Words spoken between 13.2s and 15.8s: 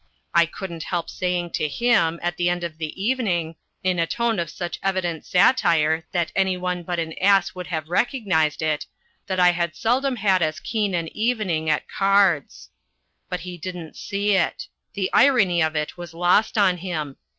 But he didn't see it. The irony of